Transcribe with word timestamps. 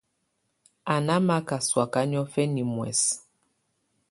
Á 0.93 0.95
ná 1.07 1.15
maka 1.27 1.57
sɔ̀áka 1.67 2.01
niɔ̀fɛna 2.11 2.63
muɛsɛ. 2.73 3.11